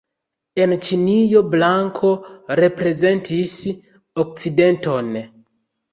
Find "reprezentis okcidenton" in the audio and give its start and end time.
2.61-5.13